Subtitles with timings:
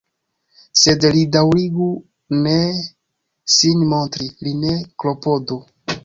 [0.83, 1.89] Sed li daŭrigu
[2.37, 2.55] ne
[3.57, 4.73] sin montri, li ne
[5.05, 5.59] klopodu.